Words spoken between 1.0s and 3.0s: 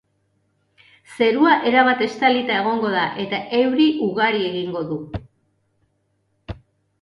Zerua erabat estalita egongo